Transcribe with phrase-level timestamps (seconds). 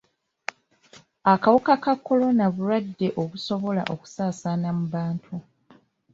[1.33, 5.35] Akawuka ka kolona bulwadde obusobola okusaasaana mu bantu.